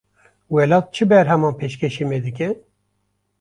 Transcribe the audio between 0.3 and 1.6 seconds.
Welat çi berheman